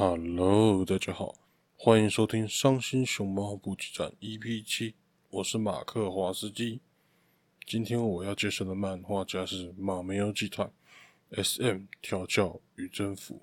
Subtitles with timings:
[0.00, 1.34] Hello，大家好，
[1.76, 4.94] 欢迎收听《伤心熊猫补给站》EP 七，
[5.28, 6.78] 我是马克华斯基。
[7.66, 10.70] 今天我要介绍的漫画家是马梅欧集团
[11.32, 13.42] SM 调教与征服。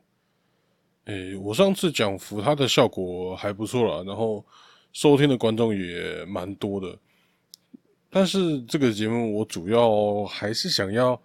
[1.07, 4.45] 诶，我上次讲服它的效果还不错啦，然后
[4.93, 6.97] 收听的观众也蛮多的。
[8.09, 11.21] 但是这个节目我主要还是想要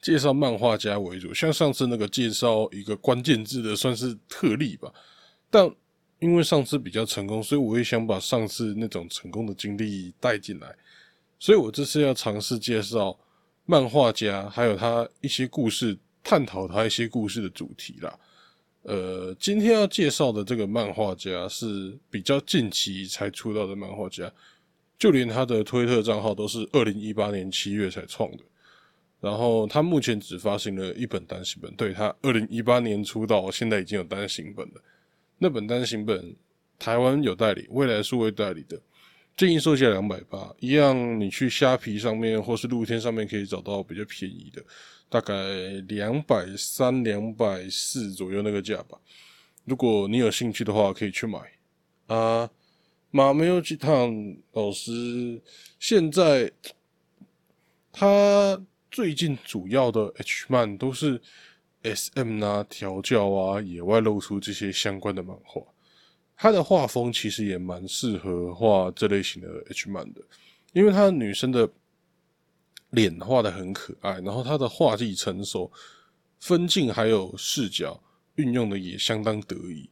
[0.00, 4.92] 介绍漫画家为主，像上次那个介绍一个关键字的算是特例吧。
[5.50, 5.68] 但
[6.18, 10.74] 因为上次比较成功，所以我也想把上次那种成功的经历带进来。
[11.38, 13.18] 所以我这次要尝试介绍
[13.64, 18.18] 漫画家，还有他一些故事，探讨他一些故事的主题啦。
[18.82, 24.32] 呃，今天要介绍的这个漫画家是比较近期才出道的漫画家，
[24.98, 28.38] 就连他的推特账号都是二零一八年七月才创的。
[29.26, 34.74] 然后他目前只发行了一本单行本，对他二零一八年出道，现在已经有单行本了。
[35.38, 36.36] 那本单行本
[36.78, 38.80] 台湾有代理，未来数位代理的。
[39.36, 44.64] 建议售价两百八，一样你去虾皮上面或是露天上面可以找到比较便宜的，
[45.10, 45.34] 大概
[45.88, 48.96] 两百三、两百四左右那个价吧。
[49.64, 51.40] 如果你有兴趣的话，可以去买。
[52.06, 52.48] 啊，
[53.10, 55.42] 马没有吉趟老师
[55.80, 56.50] 现在
[57.92, 58.58] 他
[58.96, 61.20] 最近主要的 H 漫都是
[61.82, 65.60] SM 啊、调教啊、野外露出这些相关的漫画。
[66.34, 70.22] 他的画风其实也蛮适合画这类型的 H 漫的，
[70.72, 71.68] 因为他女生的
[72.88, 75.70] 脸画的很可爱，然后他的画技成熟，
[76.40, 78.02] 分镜还有视角
[78.36, 79.90] 运用的也相当得意。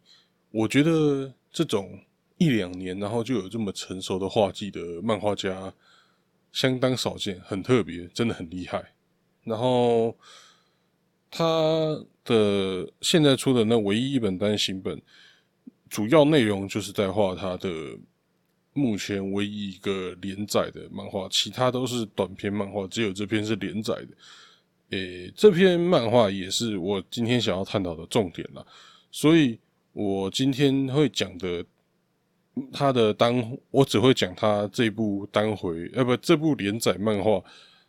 [0.51, 2.01] 我觉得这种
[2.39, 5.71] 一两年然后就有这么成熟的画技的漫画家
[6.53, 8.94] 相当少见，很特别，真的很厉害。
[9.45, 10.17] 然后
[11.31, 11.45] 他
[12.25, 15.01] 的现在出的那唯一一本单行本。
[15.91, 17.69] 主要内容就是在画他的
[18.73, 24.09] 目前唯一一个连载的漫画，其他都是短篇漫画，只有这篇是连载的。
[24.91, 28.67] 诶，这篇漫画也是我今天想要探讨的重点了，
[29.13, 29.57] 所以
[29.93, 31.65] 我今天会讲的
[32.73, 37.41] 他的单，我只会讲他这部单回，呃，不，这部连载漫画，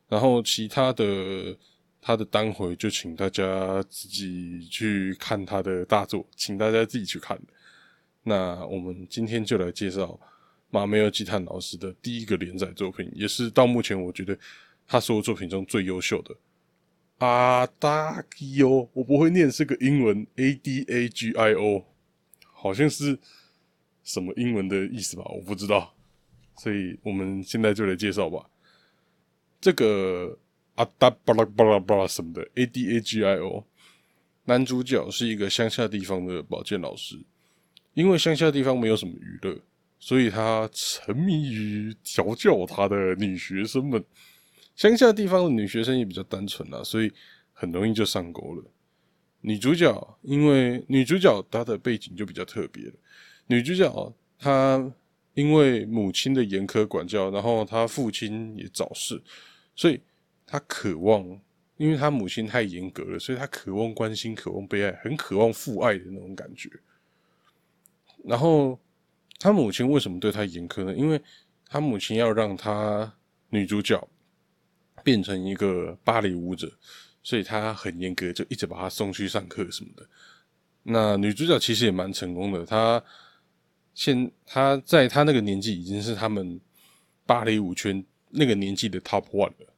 [0.08, 1.58] 然后其他的
[2.02, 7.40] 他的单回就请大家自己去看他的大作，请大家自己去看。
[8.24, 10.20] 那我们今天就来介绍
[10.70, 14.38] 马梅尔基坦老师的第一个连载作品，也是到目前我觉得
[14.88, 16.36] 他所有作品中最优秀的。
[17.20, 21.86] 阿达基欧，我不会念是个英文，A D A G I O，
[22.52, 23.18] 好像是
[24.04, 25.24] 什么英文的意思吧？
[25.34, 25.96] 我不知道，
[26.58, 28.46] 所以我们现在就来介绍吧。
[29.66, 30.38] 这个
[30.76, 33.66] 阿达巴拉巴拉巴拉什么的，A D A G I O，
[34.44, 37.18] 男主角是一个乡下地方的保健老师。
[37.96, 39.60] 因为乡下地方没有什么娱乐，
[39.98, 44.06] 所以他沉迷于调教他的女学生们。
[44.76, 47.12] 乡下地方的女学生也比较单纯啊，所以
[47.52, 48.64] 很容易就上钩了。
[49.42, 52.94] 女主角因为女主角她的背景就比较特别了。
[53.48, 54.94] 女主角她
[55.34, 59.20] 因为母亲的严苛管教，然后她父亲也早逝，
[59.76, 60.02] 所以
[60.46, 61.40] 他渴望，
[61.78, 66.70] 因为他母亲太严格了，所以他渴望关心，渴望被爱，很渴望父爱的那种感觉。
[68.24, 68.80] 然后，
[69.40, 70.96] 他母亲为什么对他严苛呢？
[70.96, 71.22] 因为
[71.68, 73.14] 他母亲要让他
[73.50, 74.08] 女主角
[75.04, 76.72] 变成一个芭蕾舞者，
[77.22, 80.08] 所以他很严格，就一直把她送去上课什么的。
[80.84, 83.04] 那女主角其实也蛮成功的，她
[83.94, 86.60] 现她在她那个年纪已经是他们
[87.26, 88.04] 芭蕾舞圈
[88.36, 89.74] 那个年纪的 top one 了。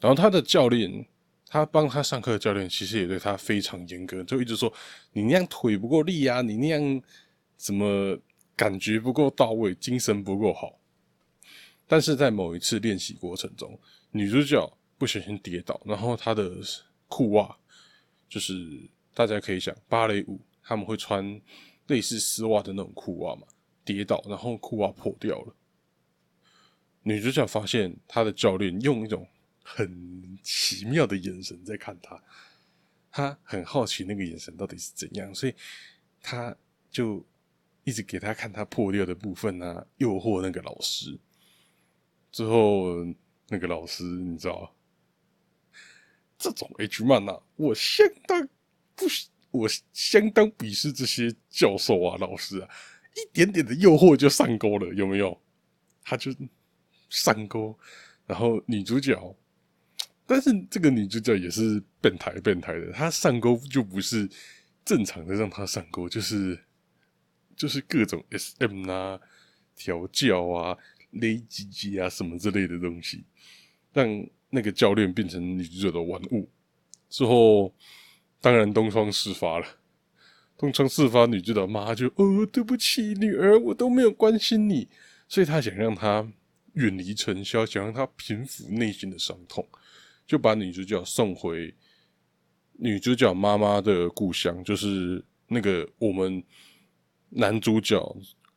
[0.00, 1.06] 然后他的教练，
[1.46, 4.72] 他帮他上课的教练其实也对他非常严格，就一直说
[5.12, 7.02] 你那样腿不够力啊，你那样。
[7.58, 8.14] 怎么
[8.54, 10.78] 感觉不够到位，精神不够好？
[11.86, 13.80] 但是在某一次练习过程中，
[14.10, 16.52] 女主角不小心跌倒，然后她的
[17.08, 17.56] 裤袜
[18.28, 18.52] 就是
[19.14, 21.40] 大家可以想芭蕾舞他们会穿
[21.86, 23.46] 类似丝袜的那种裤袜嘛，
[23.86, 25.56] 跌倒然后裤袜破掉了。
[27.06, 29.26] 女主角发现她的教练用一种
[29.62, 32.22] 很奇妙的眼神在看她，
[33.10, 35.54] 她很好奇那个眼神到底是怎样，所以
[36.20, 36.54] 她
[36.90, 37.24] 就。
[37.88, 41.16] 一直给他看他破裂的部分啊，诱惑那个老师。
[42.32, 42.96] 之后
[43.46, 44.74] 那个老师，你知道，
[46.36, 48.48] 这种 H 漫呐，我相当
[48.96, 49.06] 不，
[49.52, 52.68] 我相当鄙视这些教授啊、老师啊，
[53.14, 55.40] 一点点的诱惑就上钩了，有没有？
[56.02, 56.32] 他就
[57.08, 57.78] 上钩，
[58.26, 59.36] 然后女主角，
[60.26, 64.28] 但是这个女主角也是变态变态的，她上钩就不是。
[64.84, 66.56] 正常的让她上钩，就是
[67.56, 69.18] 就是各种 SM 啊、
[69.74, 70.78] 调教啊、
[71.10, 73.24] 勒鸡鸡啊什么之类的东西，
[73.92, 74.06] 让
[74.48, 76.48] 那个教练变成女主角的玩物。
[77.10, 77.74] 之后，
[78.40, 79.66] 当然东窗事发了。
[80.56, 84.88] 东窗事发，女主角妈就哦，对不起，女儿，我都没有关心你，
[85.26, 86.24] 所以她想让她
[86.76, 89.68] 远离尘嚣，想让她平复内心的伤痛，
[90.26, 91.74] 就把女主角送回。
[92.78, 96.44] 女主角妈妈的故乡就是那个我们
[97.30, 97.98] 男主角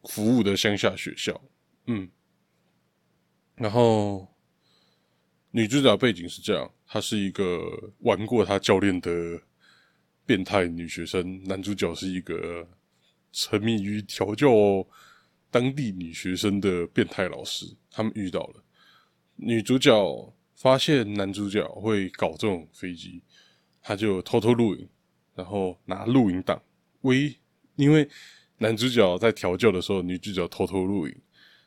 [0.10, 1.42] 服务的乡下学校，
[1.86, 2.10] 嗯，
[3.56, 4.28] 然后
[5.52, 9.42] 女主角背景是这样，她是一个玩过她教练的
[10.26, 12.68] 变态女学生，男主角是一个
[13.32, 14.50] 沉迷于调教
[15.52, 18.64] 当地女学生的变态老师，他们遇到了
[19.36, 23.24] 女主角，发现男主角会搞这种飞机。
[23.82, 24.88] 他就偷偷录影，
[25.34, 26.62] 然后拿录影档
[27.02, 27.34] 威，
[27.78, 28.08] 因为
[28.58, 31.16] 男主角在调教的时候，女主角偷偷录影，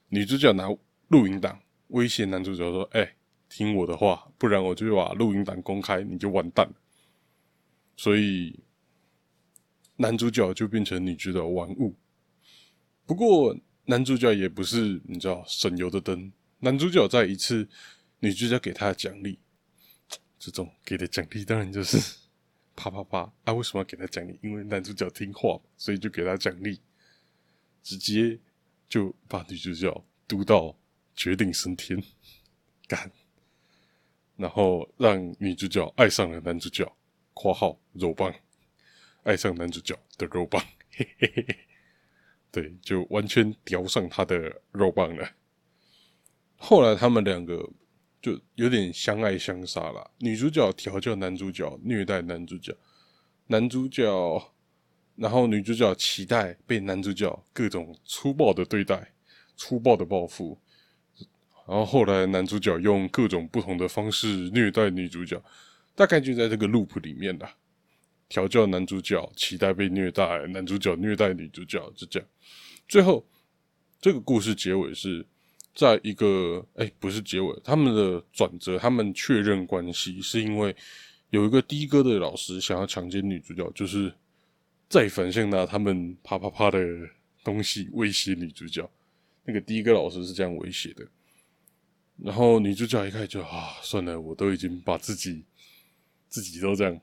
[0.08, 0.68] 女主角拿
[1.08, 1.58] 录影档
[1.88, 3.16] 威胁男主角说：“哎，
[3.48, 6.74] 听我的话，不然我就把录影档公开，你就完蛋了。”
[7.96, 8.60] 所以
[9.96, 11.96] 男主角就变成女主角玩物。
[13.06, 17.68] 不过男主角也不是你知道省油的灯，男主角在一次
[18.20, 19.38] 女主角给他的奖励。
[20.38, 21.96] 这种给的奖励当然就是
[22.74, 23.52] 啪啪啪啊！
[23.52, 24.36] 为什么要给他奖励？
[24.42, 26.80] 因为男主角听话，所以就给他奖励，
[27.80, 28.36] 直接
[28.88, 30.76] 就把女主角嘟到
[31.14, 32.02] 绝顶升天，
[32.88, 33.08] 干，
[34.36, 36.90] 然后让女主角爱上了男主角
[37.34, 38.34] （括号肉棒），
[39.22, 41.58] 爱上男主角的肉棒，嘿嘿嘿嘿，
[42.52, 45.28] 对，就完全叼上他的肉棒了。
[46.56, 47.68] 后来他们两个。
[48.22, 50.10] 就有点相爱相杀啦。
[50.18, 52.72] 女主角调教男主角，虐待男主角，
[53.48, 54.52] 男主角，
[55.16, 59.12] 然后女主角期待被男主角各种粗暴的对待，
[59.56, 60.56] 粗暴的报复，
[61.66, 65.42] 然后后来男主角用各种不同的方式虐待女主角，
[65.96, 67.52] 大概就在这个 loop 里面啦。
[68.32, 72.26] 调教男主角，期待被虐待，男主角虐待女主角，就这样。
[72.88, 73.22] 最后，
[74.00, 75.26] 这个故事结尾是。
[75.74, 80.76] 在一个哎，不是结尾，他们的转折，他们确认关系，是因为
[81.30, 84.12] 有一个的哥的老师想要强奸女主角，就是
[84.90, 86.78] 再反向拿他们啪啪啪的
[87.42, 88.86] 东西威胁女主角。
[89.46, 91.08] 那个的哥老师是这样威胁的，
[92.18, 95.42] 然后女主角一看就啊，算了，我都已经把自己
[96.28, 97.00] 自己都这样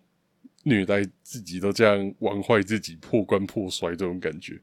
[0.64, 4.60] 虐待，自己都这样玩坏自己，破罐破摔这种感觉。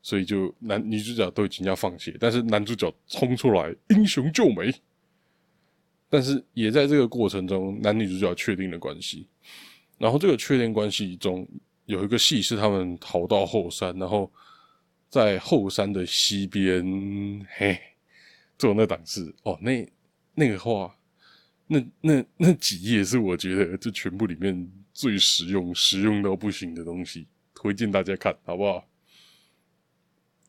[0.00, 4.72] 所以就男女主角都已经要放弃，但是男主角冲出来英雄救美。
[6.08, 9.26] 但是也在这个过程中，男女主角确定了关系。
[9.98, 11.46] 然后这个确定关系中
[11.86, 14.32] 有一个戏是他们逃到后山，然后
[15.10, 17.78] 在后山的西边，嘿，
[18.56, 19.86] 做那档事哦，那
[20.34, 20.96] 那个话，
[21.66, 28.84] 那那那几页是我觉得这全部里面最实用、实用到不行的东西，推荐大家看好不好？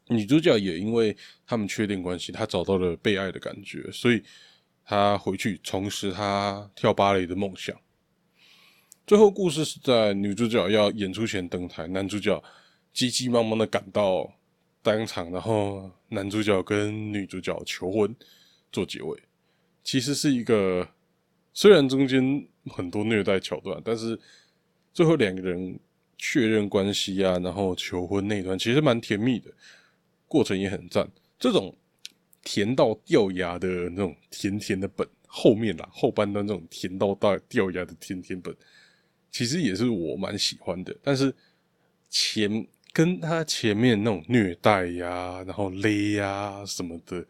[0.08, 1.16] 女主角也因为
[1.46, 4.24] 他们确定关系，她找到了被爱的感觉，所以
[4.84, 7.80] 她回去重拾她跳芭蕾的梦想。
[9.06, 12.44] 最后故事是在女主角要演出前登台，男主角
[12.92, 14.34] 急急忙忙的赶到
[14.82, 18.16] 当场，然后男主角跟女主角求婚
[18.72, 19.22] 做结尾。
[19.84, 20.90] 其实是一个
[21.60, 24.18] 虽然中间很多虐待桥段，但是
[24.94, 25.78] 最后两个人
[26.18, 29.52] 确认关系啊，然后求婚那段其实蛮甜蜜的。
[30.26, 31.06] 过程也很赞，
[31.38, 31.76] 这种
[32.46, 38.56] 甜到掉牙的那种甜甜的本，后面啦后半段这种甜到大掉牙的甜甜本，
[39.30, 40.96] 其实也是我蛮喜欢的。
[41.04, 41.36] 但是
[42.10, 47.26] 前跟他前面那种虐待呀，然后勒呀什么的，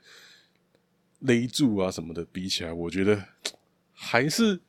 [1.22, 3.20] 勒住啊什么的比起来，我觉得
[4.02, 4.62] 还是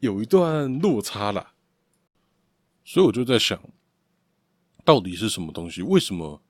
[0.00, 1.54] 有一段落差啦。
[2.84, 3.62] 所以我就在想，
[4.84, 5.82] 到底是什么东西？
[5.82, 6.42] 为什么？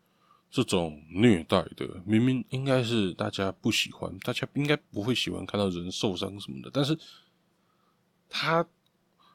[0.52, 6.98] 这种虐待的，明明应该是大家不喜欢，大家应该不会喜欢看到人受伤什么的，但是
[8.28, 8.66] 他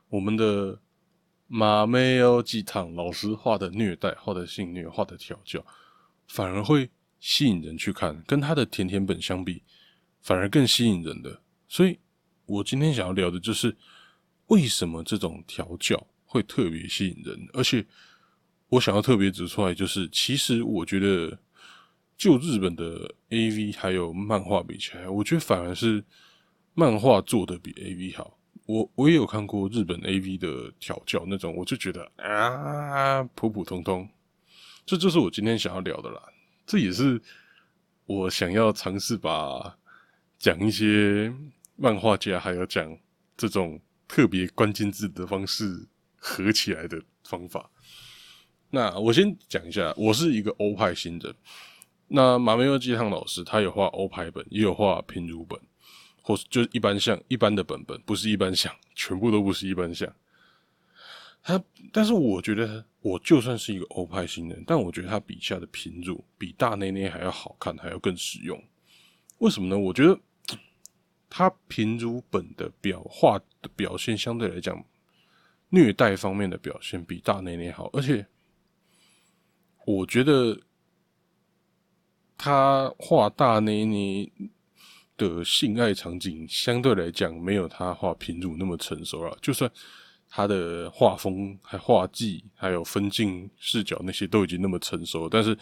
[0.10, 0.77] 我们的
[1.48, 5.65] 马梅欧吉堂老师画的虐待、画的性虐、画的调教，
[6.27, 6.89] 反而会
[7.22, 9.63] 吸引人去看，跟他的甜甜本相比，
[10.19, 11.41] 反而更吸引人的。
[11.69, 11.98] 所以
[12.45, 13.75] 我今天想要聊的就是，
[14.47, 17.85] 为什么这种调教会特别吸引人，而且。
[18.67, 21.37] 我想要特别指出来，就是其实我觉得，
[22.17, 26.03] 就日本的 A V 还有漫画比起来，我觉得反而是
[26.73, 28.35] 漫画做的比 A V 好。
[28.65, 34.09] 我我也有看过日本 A V 的调教那种，我就觉得啊普普通通，
[34.83, 36.19] 这就是我今天想要聊的啦。
[36.65, 37.21] 这也是
[38.07, 39.77] 我想要尝试把
[40.39, 41.31] 讲一些
[41.75, 42.98] 漫画家，还有讲
[43.36, 47.70] 这种特别关键字的方式合起来的方法。
[48.70, 51.36] 那我先讲一下，我是一个欧派新人。
[52.08, 55.60] 那马梅尔鸡汤老师他有画欧派本，也有画平如本，
[56.22, 60.12] 或是就一般像一般的本本，不是一般像，全部都不是一般像。
[61.41, 68.62] 他，但是我觉得，我就算是一个欧派新人，但我觉得他笔下的平如比大内内还要好看，还要更实用。
[69.39, 69.77] 为什么呢？
[69.77, 70.20] 我觉得
[71.38, 74.82] 他平如本的表画的表现相对来讲，
[75.68, 78.25] 虐待方面的表现比大内内好，而且
[79.86, 80.58] 我觉得。
[82.38, 84.30] 他画大内内
[85.15, 89.36] 的性爱场景，相对来讲没有他画平如那么成熟了。
[89.42, 89.72] 就算
[90.30, 95.58] 他的画风、还画技、还有分镜视角那些都已经那么成熟，但是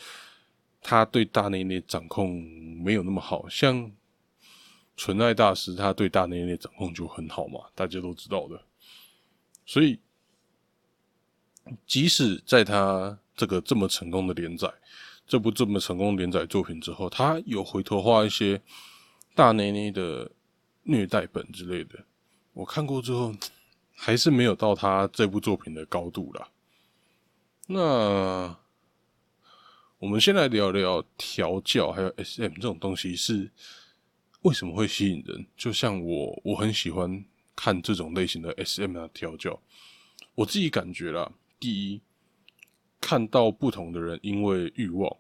[0.82, 2.44] 他对大内内掌控
[2.84, 3.48] 没有那么好。
[3.48, 3.89] 像
[4.95, 8.62] 纯爱大师，他对大内内掌控就很好嘛，大家都知道的。
[9.65, 10.00] 所以，
[11.88, 14.71] 即使在他这个这么成功的连载。
[15.25, 18.62] 这部这么成功连载作品之后，他有回头画一些
[19.33, 20.29] 大内内的
[20.83, 21.97] 虐待本之类的，
[22.51, 23.33] 我看过之后，
[23.95, 26.50] 还是没有到他这部作品的高度啦。
[27.67, 28.53] 那
[29.97, 33.50] 我们先来聊聊调教还有 SM 这种东西是
[34.43, 35.45] 为什么会吸引人？
[35.57, 39.62] 就像我，我很喜欢看这种类型的 SM 啊调教，
[40.35, 42.01] 我自己感觉啦，第一。
[43.05, 45.17] 看到不同的人因为欲望，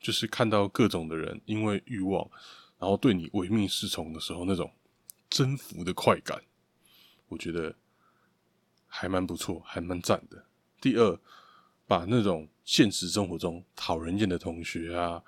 [0.00, 2.26] 就是看到各种的人因为欲望，
[2.78, 4.72] 然后对你唯命是从的时候，那种
[5.28, 6.42] 征服的快感，
[7.28, 7.74] 我觉得
[8.86, 10.42] 还蛮不错，还蛮赞的。
[10.80, 11.20] 第二，
[11.86, 15.22] 把那种现实生活中讨人厌的同学啊、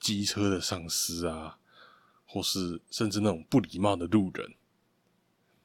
[0.00, 1.58] 机车的上司啊，
[2.32, 4.54] 或是甚至那种不礼貌的路人，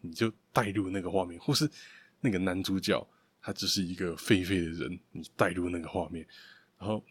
[0.02, 1.70] 你就带入那个画面，或是
[2.20, 3.08] 那个男主角。
[3.40, 6.28] 他只是一个废废的人，你带入那个画面，
[6.78, 7.02] 然后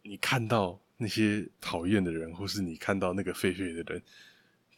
[0.00, 4.02] 你看到那些讨厌的人，或是你看到那个废废的人，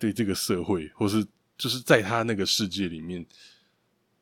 [0.01, 1.25] 对这个社会，或是
[1.57, 3.25] 就是在他那个世界里面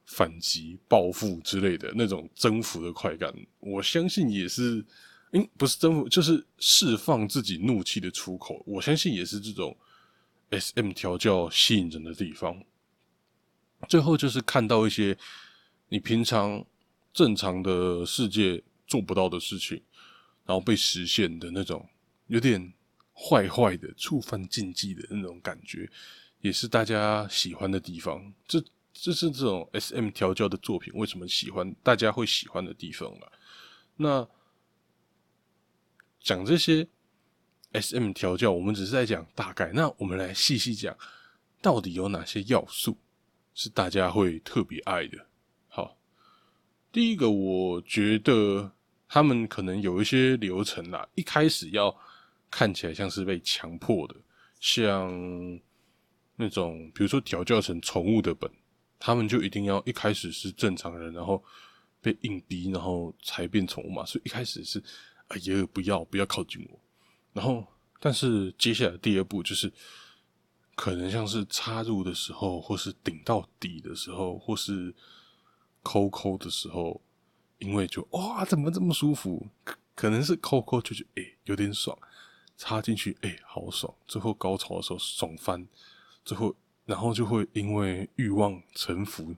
[0.04, 4.84] 反击、报复之类的那种征服的快感，我相信也是，
[5.34, 8.62] 嗯，不是征服，就是释放自己怒气的出口。
[8.66, 9.76] 我相信也是这种
[10.50, 12.64] S M 调教吸引人的地方。
[13.88, 15.16] 最后就是看到一些。
[15.90, 16.64] 你平常
[17.12, 19.80] 正常的世界做不到的事情，
[20.44, 21.88] 然后被实现的那种
[22.26, 22.72] 有点
[23.12, 25.88] 坏坏的、触犯禁忌的那种感觉，
[26.40, 28.32] 也是大家喜欢的地方。
[28.48, 28.60] 这
[28.92, 33.32] 这是这种 S M 调教的作品为什么喜欢，大家会喜欢的地方了。
[33.94, 34.26] 那
[36.24, 36.88] 讲这些
[37.72, 39.70] S M 调教，我们只是在讲大概。
[39.74, 40.96] 那我们来细细讲，
[41.60, 42.96] 到底有哪些要素
[43.54, 45.18] 是大家会特别爱的？
[45.68, 45.96] 好
[46.90, 48.72] 第一个，我觉得
[49.06, 51.94] 他们可能有一些流程啦，一开始要
[52.50, 54.14] 看起来像是被强迫的，
[54.60, 55.12] 像
[56.36, 58.50] 那种比如说调教成宠物的本，
[58.98, 61.44] 他们就一定要一开始是正常人，然后
[62.00, 64.06] 被硬逼，然后才变宠物嘛。
[64.06, 64.82] 所以一开始是
[65.28, 66.80] 哎呀不要不要靠近我，
[67.32, 67.66] 然后
[68.00, 69.72] 但是接下来第二步就是
[70.74, 74.94] 可能像是插入的时候，或是顶到底的时候，或是。
[75.86, 76.98] 抠抠的时候，
[77.58, 79.46] 因为就哇，怎么这么舒服？
[79.94, 81.94] 可能是抠抠就觉得哎有点爽，
[82.56, 83.94] 插进去哎好爽。
[84.08, 85.68] 最后高潮的时候爽翻，
[86.24, 89.36] 最后然后就会因为欲望臣服，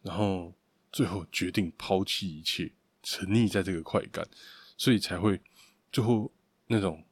[0.00, 0.54] 然后
[0.90, 2.72] 最后决定抛弃一切，
[3.02, 4.26] 沉溺在这个快感，
[4.82, 5.40] 所以才会
[5.92, 6.28] 最后
[6.66, 7.04] 那种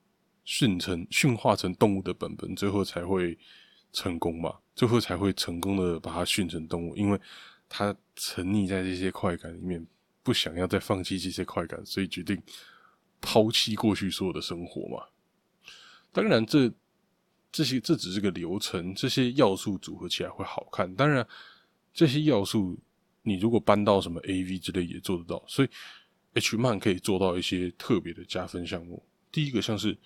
[0.45, 3.39] 驯成驯化成动物的本本，最后才会
[3.93, 4.59] 成功嘛？
[4.75, 7.21] 最后才会成功的把它驯成动物，因为。
[7.73, 9.87] 他沉溺在这些快感里面，
[10.25, 12.37] 不想要再放弃这些快感，所以决定
[13.21, 15.05] 抛弃过去所有的生活嘛。
[16.11, 16.69] 当然，这
[17.53, 20.93] 这些这只是个流程，这些要素组合起来会好看。
[20.97, 21.25] 当然，
[21.95, 22.77] 这些要素
[23.23, 25.41] 你如果搬到什么 A V 之类也做得到。
[25.47, 25.69] 所以
[26.35, 29.03] H 漫可以做到一些特别的加分项目。
[29.31, 29.97] 第一个像是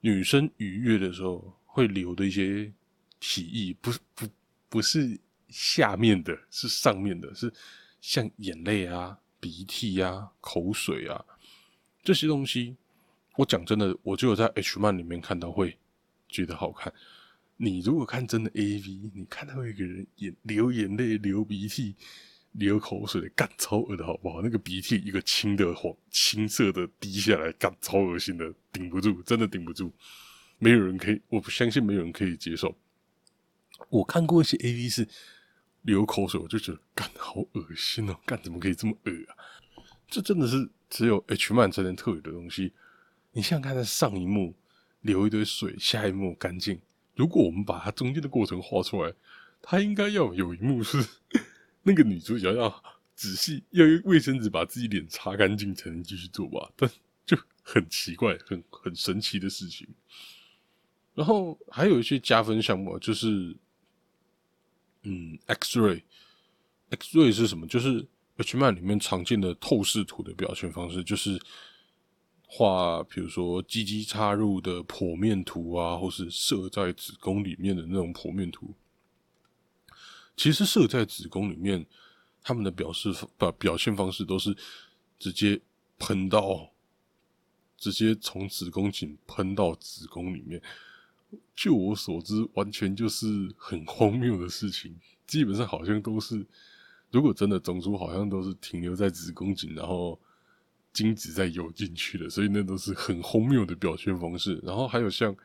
[0.00, 2.72] 女生愉悦的时候会流的一些
[3.20, 4.26] 体液，不不
[4.68, 5.18] 不是。
[5.50, 7.50] 下面的是上面的，是
[8.02, 11.24] 像眼泪啊、鼻涕啊、口水啊
[12.02, 12.76] 这些东西。
[13.34, 15.78] 我讲真的，我就有在 H 漫里面看到，会
[16.28, 16.92] 觉得好看。
[17.56, 21.96] 你如果看真的 A V，你看到一个人眼流眼泪、流鼻涕、
[22.52, 24.42] 流口水的，干超恶的好不好？
[24.42, 29.92] 那个鼻涕一个青的黄青色的滴下来，干超恶心的，顶不住，真的顶不住。
[30.58, 32.76] 没有人可以，我不相信没有人可以接受。
[33.90, 35.06] 我看过一些 A V 是
[35.82, 39.36] 流口水，我就觉得干好恶心哦，干怎么可以这么恶啊？
[40.08, 42.72] 这真的是只有 H 漫才能特有的东西。
[43.32, 44.56] 你想想看，在上一幕
[45.02, 46.80] 流一堆水，下一幕干净。
[47.14, 49.12] 如果我们把它中间的过程画出来，
[49.62, 50.98] 它应该要有一幕是
[51.82, 52.82] 那个女主角要
[53.14, 56.90] 仔细要用卫生纸把自己脸擦干净才能继续做吧， 但
[57.26, 59.86] 就很奇怪、很很神奇的事情。
[61.14, 63.56] 然后还有一些加分项目，就是
[65.02, 67.66] 嗯，X ray，X ray 是什么？
[67.66, 68.06] 就是
[68.36, 71.40] H 漫里面常见的透视图的表现方式，就是。
[72.50, 78.74] 画，比如说鸡鸡插入的剖面图啊，或是射在子宫里面的那种剖面图。
[80.38, 81.84] 其实射在子宫里面，
[82.42, 84.56] 他们的表示表表现方式都是
[85.18, 85.60] 直接
[85.98, 86.70] 喷到，
[87.76, 90.62] 直接从子宫颈喷到子宫里面。
[91.54, 93.26] 就我所知，完全就是
[93.58, 94.96] 很荒谬的事情。
[95.26, 96.46] 基本上好像都是，
[97.10, 100.18] 如果真的种族，好像都是停留在子宫颈，然后。
[100.90, 104.58] 精子在游进去的，所以那都是很荒谬的表现方式。
[104.64, 105.36] 然后还有像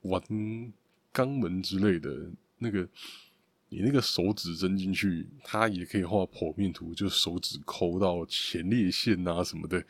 [0.00, 0.20] 玩
[1.12, 2.88] 肛门之类的，那个
[3.72, 9.82] 你那个手指伸进去，它也可以画剖面图，就手指抠到前列腺啊什么的。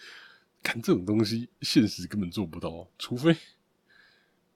[0.62, 3.36] 看这种东西，现实根本做不到，除非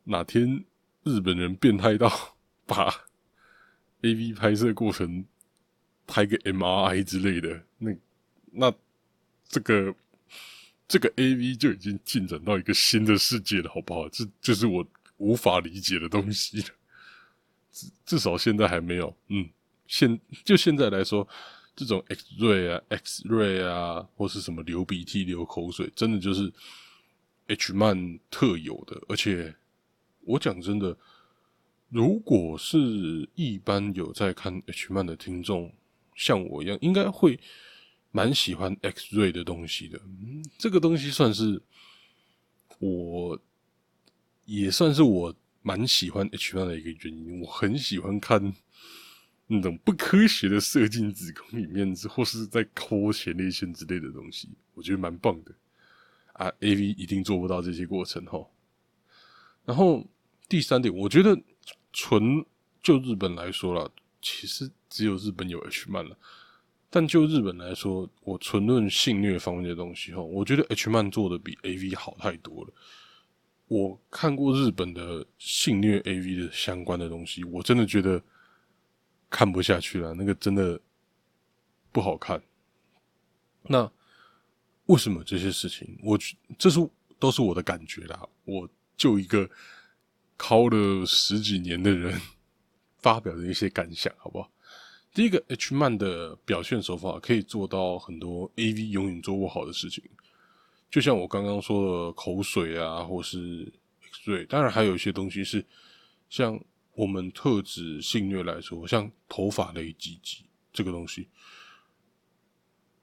[0.05, 0.65] 哪天
[1.03, 2.89] 日本人变态到 把
[4.03, 5.25] A V 拍摄过程
[6.07, 7.97] 拍个 M R I 之类的，那
[8.53, 8.73] 那。
[9.49, 9.95] 这个
[10.89, 14.09] 这个 A V 就已经进展到一个新的世界了，好不好？
[14.09, 14.85] 这就是我
[15.19, 16.65] 无法理解的东西。
[17.77, 19.15] 至至少现在还没有。
[19.29, 19.49] 嗯，
[19.87, 21.29] 现就现在来说，
[21.75, 26.51] 这种 X ray 啊、X ray 啊，或是什么流鼻涕、流口水，真的就是
[27.49, 29.01] H 漫特有的。
[29.09, 29.55] 而且
[30.23, 30.97] 我讲真的，
[31.89, 35.73] 如果是一般有在看 H 漫的听众，
[36.15, 37.39] 像我一样，应该会。
[38.13, 40.01] 蛮喜欢 X ray 的东西的，
[40.57, 41.61] 这个东西算是
[42.79, 43.39] 我，
[44.47, 45.35] 也算是我
[45.67, 47.41] 蛮喜欢 H 漫的一个原因。
[47.41, 48.55] 我很喜欢看
[49.49, 55.53] 那种不科学的射进子宫里面，或是在抠前列腺之类的东西，我觉得蛮棒的。
[56.35, 58.47] 啊，A V 一定做不到这些过程哈。
[59.65, 60.07] 然后
[60.49, 61.37] 第三点，我觉得
[61.93, 62.47] 纯
[62.81, 63.91] 就日本来说了，
[64.23, 66.17] 其实只有日本有 H 漫了。
[66.89, 72.73] 但就日本来说，我纯论性虐方面的东西哈，我觉得 H 漫做的比 A V 好太多了。
[73.69, 78.23] 我看过日本的性虐 A V 的相关的东西，我真的觉得
[79.29, 80.81] 看不下去了，那个真的
[81.91, 82.41] 不好看。
[83.63, 83.91] 那
[84.87, 85.99] 为什么这些事情？
[86.03, 86.17] 我
[86.57, 86.79] 这是
[87.19, 88.29] 都是我的感觉啦。
[88.45, 89.51] 我就一个
[90.37, 92.21] 考了十几年的人
[92.99, 94.49] 发表的一些感想，好不好？
[95.13, 100.05] 第一个 H 漫的表现手法可以做到很多 A V 永远做不好的事情，
[100.91, 105.65] 就像我刚刚说的口水啊，或是 X ray，当然还有一些东西是
[106.29, 106.59] 像
[106.93, 111.29] 我们特指性虐来说，像头发勒鸡鸡这个东西，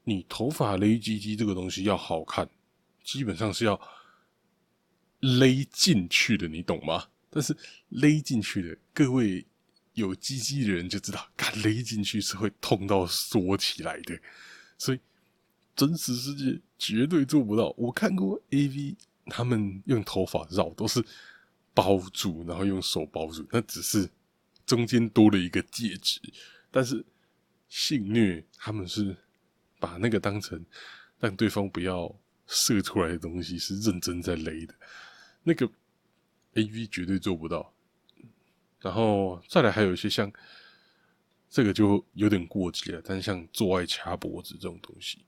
[0.03, 2.49] 你头发勒鸡鸡这个东西要好看，
[3.03, 3.79] 基本上是要
[5.19, 7.07] 勒进去的，你懂吗？
[7.29, 7.55] 但是
[7.89, 9.45] 勒进去的各位。
[9.95, 14.19] 有鸡鸡的人就知道，敢勒进去是会痛到缩起来的，
[14.75, 14.99] 所以
[15.75, 17.73] 真实世界绝对做不到。
[17.77, 18.95] 我看过 A V，
[19.27, 21.03] 他们用头发绕都是
[21.73, 24.09] 包住，然后用手包住，那只是
[24.65, 26.19] 中间多了一个戒指。
[26.71, 27.03] 但是
[27.69, 29.15] 性虐他们是
[29.79, 30.63] 把那个当成
[31.19, 32.13] 让对方不要
[32.47, 34.73] 射出来的东西，是认真在勒的。
[35.43, 35.65] 那个
[36.53, 37.73] A V 绝对做不到。
[38.79, 40.29] 然后再来还有一些像
[41.49, 45.19] 这个就有点过激了，但是像做爱掐脖子这种东西，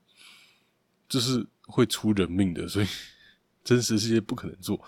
[1.08, 2.86] 就是会出人命的，所以
[3.64, 4.82] 真实世界不可能做。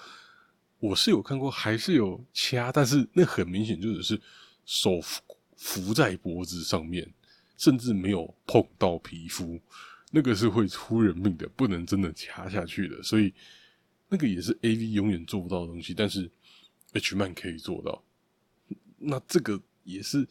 [0.78, 4.20] 我是有看过，还是有掐，但是那很明显就只是
[4.64, 5.00] 手
[5.56, 7.12] 扶在脖子上面，
[7.56, 9.60] 甚至没有碰到皮肤，
[10.12, 13.02] 那个是会出人命的，不能真的掐下去的。
[13.02, 13.34] 所以
[14.08, 16.30] 那个也是 A V 永远做不到的东西，但是
[16.92, 18.02] H.MAN 可以做到。
[18.96, 20.26] 那这个也是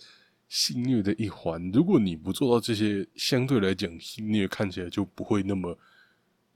[0.50, 1.72] 性虐的一环。
[1.72, 5.78] 如果你不做到这些，相对来讲，性虐看起来就不会那么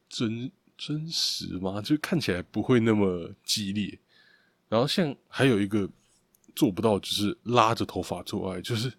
[0.08, 4.00] 真真实嘛，就看起来不会那么激烈。
[4.70, 5.90] 然后像还有一个
[6.56, 8.92] 做不到，就是拉着头发做爱，就是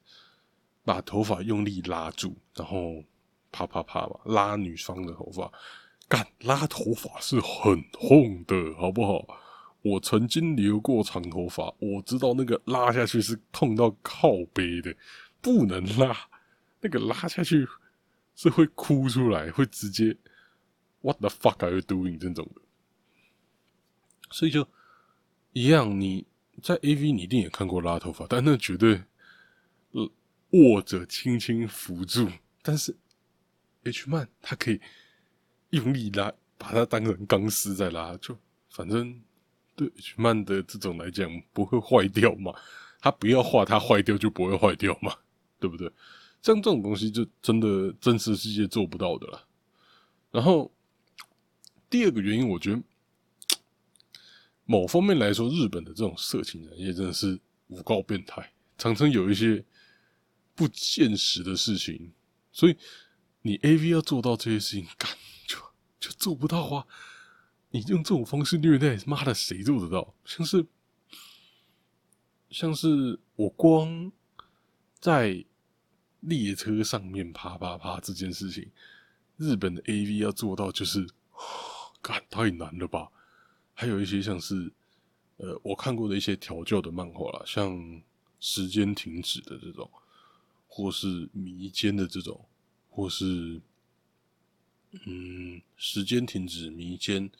[0.84, 3.02] 把头发用力拉住，然后
[3.50, 5.50] 啪啪啪嘛，拉女方的头发。
[6.08, 9.26] 干拉头发是很痛的，好不好？
[9.82, 14.94] 我曾经留过长头发，我知道那个拉下去是痛到靠背的，
[15.40, 16.16] 不能拉，
[16.80, 17.66] 那个拉下去
[18.36, 20.16] 是会哭出来，会直接
[21.00, 22.62] What the fuck are you doing 这种的。
[24.30, 24.64] 所以就
[25.52, 26.24] 一样，你
[26.62, 29.02] 在 A V 你一定也看过拉头发，但那绝对
[29.90, 30.08] 呃
[30.50, 32.30] 握着轻轻扶住，
[32.62, 32.96] 但是
[33.82, 34.80] H 曼它可以
[35.70, 38.38] 用力拉，把它当成钢丝在拉，就
[38.70, 39.20] 反正。
[39.74, 42.54] 对慢的这种来讲不会坏掉嘛？
[43.00, 45.14] 它不要画，它坏掉就不会坏掉嘛？
[45.58, 45.90] 对不对？
[46.42, 49.46] 像这种东西就真的真实世界做不到的了。
[50.30, 50.72] 然后
[51.88, 52.82] 第二个原因，我觉得
[54.64, 59.64] 某方面来说，日本的这种色情产业真的是无告变态，常常有一些
[60.54, 62.12] 不现实的事情，
[62.52, 62.76] 所以
[63.42, 65.10] 你 A V 要做到这些事情，干
[65.46, 65.58] 就
[65.98, 66.86] 就做不到啊。
[67.74, 70.14] 你用这种方式虐待，妈的，谁做得到？
[70.26, 70.66] 像是，
[72.50, 74.12] 像是我光
[75.00, 75.42] 在
[76.20, 78.70] 列车上面啪啪啪这件事情，
[79.38, 81.06] 日本的 A V 要做到，就是，
[82.02, 83.10] 干太难了吧？
[83.72, 84.70] 还有一些像是，
[85.38, 88.02] 呃，我看过的一些调教的漫画啦，像
[88.38, 89.90] 时间停止的这种，
[90.68, 92.44] 或是迷奸的这种，
[92.90, 93.62] 或是，
[95.06, 97.30] 嗯，时间停止迷奸。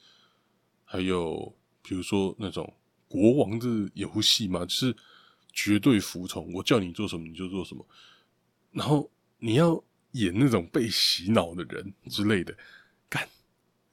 [0.92, 2.70] 还有，比如说那种
[3.08, 4.94] 国王的游戏嘛，就是
[5.50, 7.82] 绝对服从，我叫你做什么你就做什么，
[8.72, 12.54] 然后你要演那种被洗脑的人之类的，
[13.08, 13.26] 干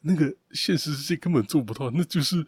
[0.01, 2.45] 那个现实世界根本做不到，那就是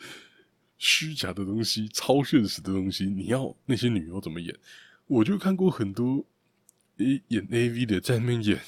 [0.78, 3.06] 虚假的东西，超现实的东西。
[3.06, 4.54] 你要那些女优怎么演？
[5.08, 6.26] 我就看过很多
[6.98, 8.62] 诶演 A V 的在那边演，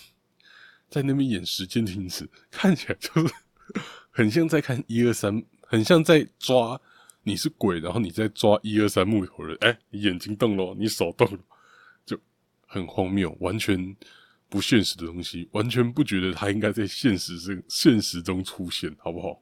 [0.90, 3.34] 在那边演时间停止，看起来就是
[4.12, 5.44] 很像在看一二三。
[5.74, 6.80] 很像在抓
[7.24, 9.58] 你是鬼，然后你在抓一二三木头人。
[9.62, 11.40] 哎，你眼睛动了，你手动了，
[12.06, 12.16] 就
[12.68, 13.96] 很荒谬，完全
[14.48, 19.42] 不现实的东西，完全不觉得他应该在现实中现实中出现，好不好？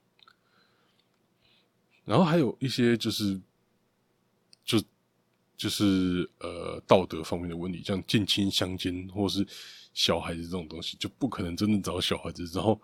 [2.06, 3.38] 然后还有一些就是，
[4.64, 4.82] 就
[5.58, 9.46] 就是呃道德方面的问题，像近亲相奸或是
[9.94, 12.80] 小孩子这种东西，就不可能真的找小孩子，然后。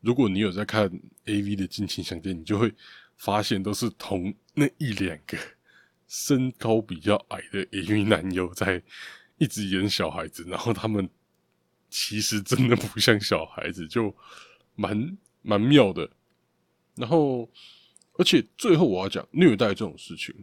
[0.00, 0.88] 如果你有在看
[1.24, 2.72] A V 的近亲相见，你就会
[3.16, 5.36] 发现都是同那一两个
[6.06, 8.80] 身高比较矮的 A V 男友在
[9.38, 11.08] 一直演小孩子，然后他们
[11.90, 14.14] 其实真的不像小孩子，就
[14.76, 16.08] 蛮蛮妙的。
[16.94, 17.48] 然后，
[18.14, 20.34] 而且最后我要讲虐待这种事情，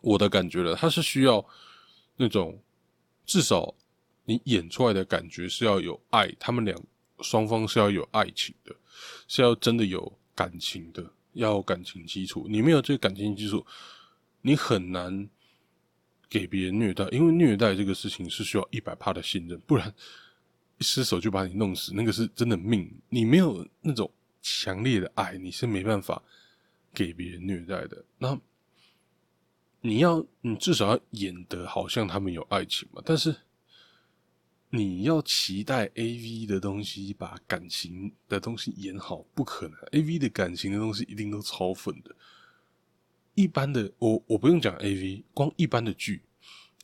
[0.00, 1.44] 我的感觉了，它是需要
[2.16, 2.60] 那种
[3.24, 3.74] 至少
[4.24, 6.76] 你演出来的感觉是要有爱，他们两。
[7.22, 8.74] 双方是要有爱情的，
[9.28, 12.46] 是要真的有感情的，要有感情基础。
[12.48, 13.64] 你没有这个感情基础，
[14.40, 15.28] 你很难
[16.28, 19.94] 给别人虐待，因为虐待这个事情是需要一百帕的信任，不然
[20.78, 22.90] 一失手就把你弄死，那个是真的命。
[23.08, 24.10] 你没有那种
[24.42, 26.22] 强烈的爱，你是没办法
[26.92, 28.04] 给别人虐待的。
[28.18, 28.38] 那
[29.80, 33.34] 你要，你至少要演得好像他们有爱情嘛，但是。
[34.74, 39.78] 你要期待 A V 的东西把感情的东西演好，不可能。
[39.90, 42.10] A V 的感情的东西一定都超粉的。
[43.34, 46.22] 一般的，我我不用讲 A V，光一般的剧，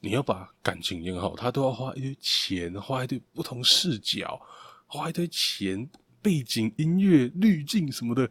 [0.03, 4.39] 你要把感情演好，他都要花一堆钱，花一堆不同视角，
[4.87, 5.89] 花一堆钱，
[6.21, 8.31] 背景音乐、滤镜什么的。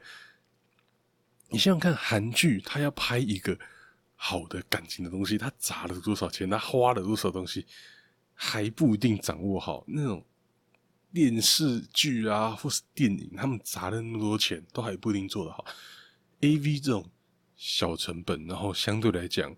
[1.50, 3.58] 你想想看，韩剧他要拍一个
[4.16, 7.66] 好的感情的东西，他砸了多少钱，他花了多少东西。
[8.40, 10.24] 还不一定掌握好那种
[11.12, 15.66] 电视剧啊，或是电影，他们砸了那么多钱，都还不一定做得好。
[16.42, 17.10] A V 这种
[17.56, 19.56] 小成本，然后相对来讲，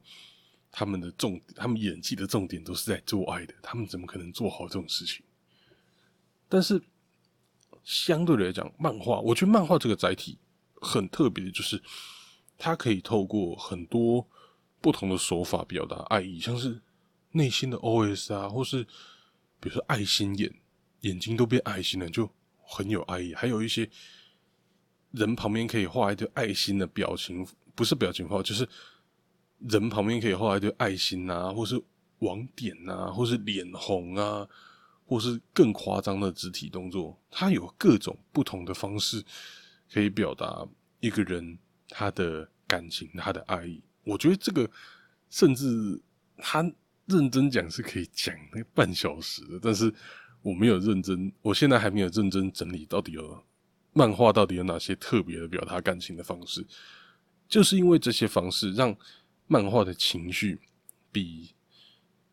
[0.71, 5.25] 他们的重，他们演技的重点都是在做爱的，他们怎么可能做好这种事情？
[6.47, 6.81] 但是
[7.83, 10.37] 相对来讲，漫画，我觉得漫画这个载体
[10.75, 11.83] 很特别的，就是
[12.57, 14.25] 它可以透过很多
[14.79, 16.81] 不同的手法表达爱意，像是。
[17.31, 18.83] 内心的 OS 啊，或是
[19.59, 20.53] 比如说爱心眼，
[21.01, 22.29] 眼睛都变爱心了，就
[22.61, 23.33] 很有爱意。
[23.33, 23.89] 还有一些
[25.11, 28.67] 人旁边可以画一堆爱心的表情，不是表情包，就是
[29.59, 31.81] 人旁边可以画一堆爱心啊，或是
[32.19, 34.47] 网点啊，或是脸红啊，
[35.05, 37.19] 或是更夸张的肢体动作。
[37.29, 39.23] 它有各种不同的方式
[39.91, 40.67] 可以表达
[40.99, 41.57] 一个人
[41.89, 43.81] 他的感情、他的爱意。
[44.03, 44.69] 我觉得这个。
[45.31, 46.01] 甚至
[46.37, 46.67] 他
[47.09, 49.93] 认真讲是可以讲那半小时的，但是
[50.41, 53.43] 我没有认真，我现在还没有认真整理到底有
[53.91, 56.65] 漫画到底有哪些特别的表达感情的方式，
[57.47, 58.95] 就是因为这些方式让
[59.47, 60.59] 漫画的情绪
[61.11, 61.53] 比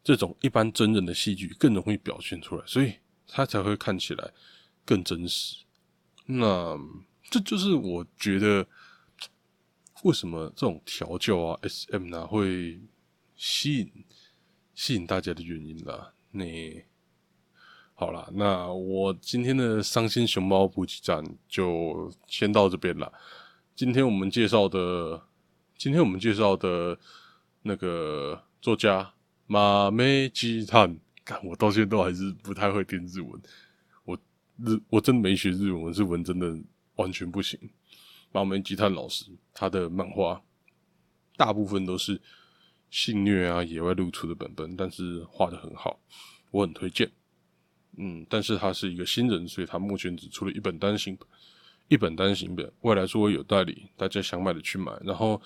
[0.05, 2.95] 这种一般真人的戏剧更容易表现出来，所以
[3.27, 4.31] 它才会看起来
[4.85, 5.65] 更真实。
[6.27, 6.79] 那
[7.31, 8.67] 这就是我觉得
[10.05, 12.79] 为什么这种调教啊、SM 啊会
[13.37, 13.91] 吸引
[14.77, 16.13] 吸引大家的原因啦。
[16.33, 16.83] 你
[17.95, 23.11] 好啦，那我今天的伤心熊猫补给站就先到这边了。
[23.75, 25.23] 今天我们介绍的，
[25.79, 26.97] 今天我们介绍的
[27.63, 29.15] 那个作家
[29.47, 33.41] 马梅吉坦，看我到现在都还是不太会听日文。
[34.05, 34.15] 我
[34.59, 36.55] 日我真的没学日文，日文真的
[36.97, 37.59] 完全不行。
[38.31, 40.43] 马梅吉坦老师他的漫画
[41.35, 42.21] 大部分都是
[42.91, 45.99] 性虐啊、野外露出的本本，但是画的很好，
[46.51, 47.11] 我很推荐。
[47.99, 51.27] 嗯，但是他是一个新人，所以他目前只出了一本单行本，
[51.89, 54.93] 一本单行本，未来说会有代理，大家想买的去买。
[55.05, 55.41] 然后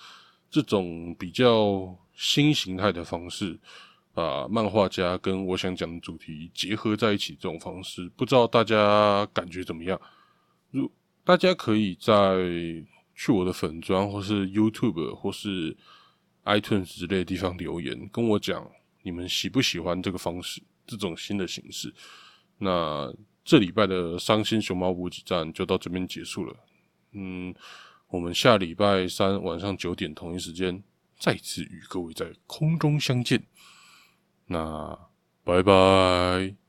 [0.49, 3.57] 这种比较新形态的方式，
[4.13, 9.99] 把漫画家跟我想讲的主题结合在一起，这种方式不知道大家感觉怎么样？
[10.71, 10.91] 如
[11.23, 12.35] 大家可以在
[13.15, 15.77] 去我的粉砖或是 YouTube 或是
[16.45, 18.69] iTunes 之类的地方留言，跟我讲
[19.03, 21.93] 你们喜不喜欢这个方式，这种新的形式。
[22.57, 26.55] 那这礼拜的伤心熊猫补给站就到这边结束了。
[27.13, 27.53] 嗯，
[28.07, 30.83] 我们下礼拜三晚上九点同一时间
[31.17, 33.43] 再次与各位在空中相见。
[34.45, 34.97] 那
[35.43, 36.60] 拜拜。